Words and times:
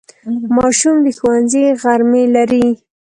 ماشوم 0.55 0.95
د 1.05 1.07
ښوونځي 1.17 1.63
غرمې 1.81 2.23
لري. 2.35 2.67